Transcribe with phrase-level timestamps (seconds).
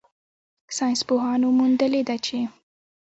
[0.77, 2.37] ساینسپوهانو موندلې ده چې